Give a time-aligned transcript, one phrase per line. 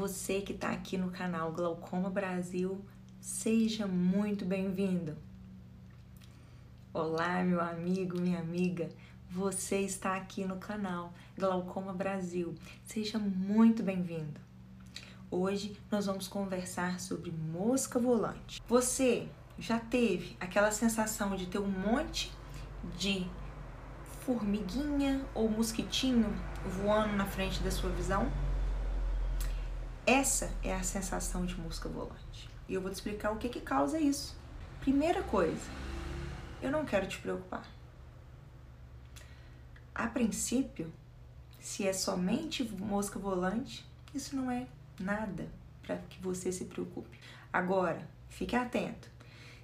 [0.00, 2.82] Você que está aqui no canal Glaucoma Brasil,
[3.20, 5.14] seja muito bem-vindo.
[6.90, 8.88] Olá, meu amigo, minha amiga.
[9.28, 12.54] Você está aqui no canal Glaucoma Brasil.
[12.82, 14.40] Seja muito bem-vindo.
[15.30, 18.62] Hoje nós vamos conversar sobre mosca volante.
[18.66, 19.28] Você
[19.58, 22.32] já teve aquela sensação de ter um monte
[22.96, 23.28] de
[24.24, 28.32] formiguinha ou mosquitinho voando na frente da sua visão?
[30.06, 32.48] Essa é a sensação de mosca volante.
[32.68, 34.36] E eu vou te explicar o que, que causa isso.
[34.80, 35.60] Primeira coisa,
[36.62, 37.66] eu não quero te preocupar.
[39.94, 40.92] A princípio,
[41.58, 44.66] se é somente mosca volante, isso não é
[44.98, 45.48] nada
[45.82, 47.18] para que você se preocupe.
[47.52, 49.10] Agora, fique atento.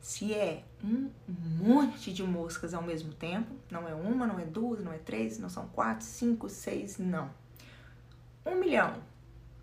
[0.00, 1.10] Se é um
[1.58, 5.38] monte de moscas ao mesmo tempo, não é uma, não é duas, não é três,
[5.38, 7.30] não são quatro, cinco, seis, não.
[8.46, 8.94] Um milhão,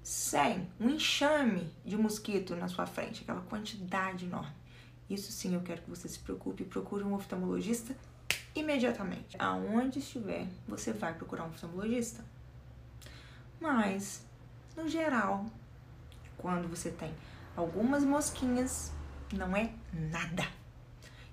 [0.07, 4.55] cem, um enxame de mosquito na sua frente, aquela quantidade enorme.
[5.09, 7.93] Isso sim eu quero que você se preocupe e procure um oftalmologista
[8.55, 9.35] imediatamente.
[9.37, 12.23] Aonde estiver, você vai procurar um oftalmologista.
[13.59, 14.25] Mas,
[14.77, 15.45] no geral,
[16.37, 17.13] quando você tem
[17.53, 18.93] algumas mosquinhas
[19.33, 20.47] não é nada.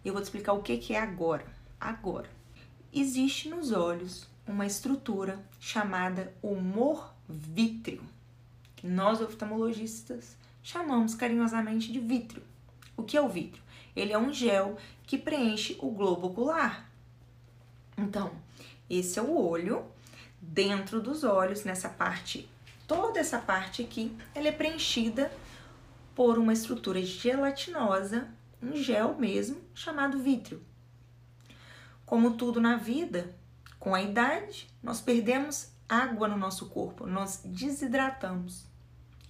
[0.05, 1.47] Eu vou te explicar o que, que é agora.
[1.81, 2.29] Agora,
[2.93, 8.03] existe nos olhos uma estrutura chamada humor vítreo,
[8.85, 12.43] que nós oftalmologistas chamamos carinhosamente de vítreo.
[12.95, 13.63] O que é o vítreo?
[13.97, 16.87] Ele é um gel que preenche o globo ocular.
[17.97, 18.33] Então,
[18.91, 19.87] esse é o olho.
[20.39, 22.47] Dentro dos olhos, nessa parte,
[22.87, 25.33] toda essa parte aqui, ela é preenchida
[26.15, 28.29] por uma estrutura gelatinosa,
[28.61, 30.63] um gel mesmo, chamado vítreo.
[32.05, 33.35] Como tudo na vida,
[33.81, 38.74] com a idade, nós perdemos água no nosso corpo, nós desidratamos.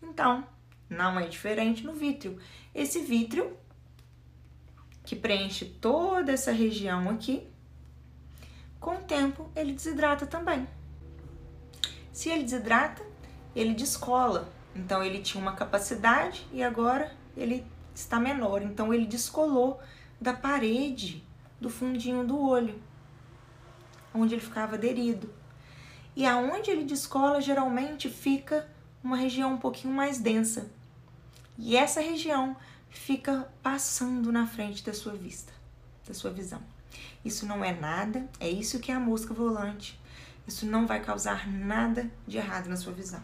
[0.08, 0.46] Então,
[0.88, 2.38] não é diferente no vítreo.
[2.74, 3.56] Esse vítreo,
[5.04, 7.46] que preenche toda essa região aqui,
[8.78, 10.66] com o tempo ele desidrata também.
[12.12, 13.02] Se ele desidrata,
[13.54, 17.64] ele descola então ele tinha uma capacidade e agora ele
[17.94, 18.62] está menor.
[18.62, 19.80] Então ele descolou
[20.20, 21.24] da parede
[21.60, 22.82] do fundinho do olho,
[24.12, 25.32] onde ele ficava aderido.
[26.16, 28.68] E aonde ele descola, geralmente fica
[29.04, 30.66] uma região um pouquinho mais densa.
[31.58, 32.56] E essa região
[32.88, 35.52] fica passando na frente da sua vista,
[36.08, 36.60] da sua visão.
[37.22, 40.00] Isso não é nada, é isso que é a mosca volante.
[40.46, 43.22] Isso não vai causar nada de errado na sua visão.